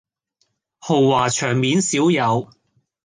[0.79, 2.49] 豪華場面少有